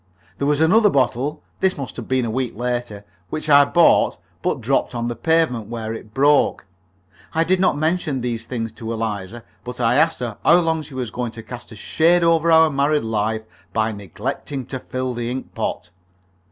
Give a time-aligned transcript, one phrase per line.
[0.39, 4.59] There was another bottle (this must have been a week later) which I bought, but
[4.59, 6.65] dropped on the pavement, where it broke.
[7.35, 10.83] I did not mention these things to Eliza, but I asked her how much longer
[10.85, 13.43] she was going to cast a shade over our married life
[13.73, 15.91] by neglecting to fill the ink pot.